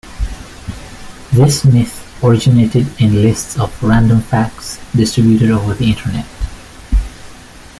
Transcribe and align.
This 1.31 1.63
myth 1.63 2.19
originated 2.23 2.87
in 2.99 3.21
lists 3.21 3.59
of 3.59 3.83
"Random 3.83 4.19
Facts" 4.19 4.79
distributed 4.95 5.51
over 5.51 5.75
the 5.75 5.91
Internet. 5.91 6.25